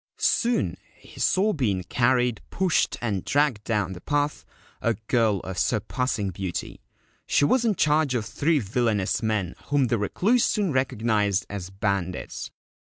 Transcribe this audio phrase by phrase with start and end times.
[0.17, 4.47] Soon he saw being carried, pushed, and dragged down the path,
[4.81, 6.81] a girl of surpassing beauty.
[7.27, 12.49] She was in charge of three villainous men whom the Recluse soon recognised as bandits.